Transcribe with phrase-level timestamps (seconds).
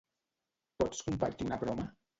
[0.83, 1.91] Pots compartir una broma?